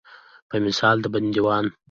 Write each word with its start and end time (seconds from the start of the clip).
په 0.49 0.55
مثال 0.65 0.97
د 1.01 1.05
بندیوان. 1.13 1.65